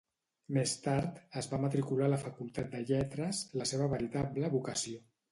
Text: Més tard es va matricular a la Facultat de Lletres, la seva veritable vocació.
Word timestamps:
Més 0.55 0.71
tard 0.85 1.17
es 1.41 1.49
va 1.51 1.59
matricular 1.65 2.07
a 2.09 2.11
la 2.13 2.19
Facultat 2.23 2.71
de 2.71 2.79
Lletres, 2.91 3.41
la 3.61 3.67
seva 3.73 3.91
veritable 3.93 4.49
vocació. 4.55 5.03